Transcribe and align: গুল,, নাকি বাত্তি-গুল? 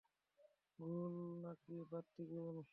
গুল,, 0.79 1.15
নাকি 1.41 1.75
বাত্তি-গুল? 1.91 2.55